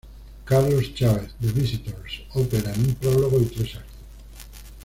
Carlos 0.45 0.95
Chávez: 0.95 1.29
"The 1.39 1.51
visitors", 1.51 2.21
ópera 2.33 2.73
en 2.73 2.87
un 2.87 2.95
prólogo 2.95 3.39
y 3.39 3.45
tres 3.45 3.75
actos 3.75 3.95